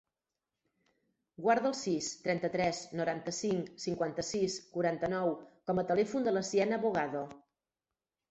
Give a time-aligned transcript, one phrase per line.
[1.47, 5.33] Guarda el sis, trenta-tres, noranta-cinc, cinquanta-sis, quaranta-nou
[5.71, 7.23] com a telèfon de la Siena Bogado.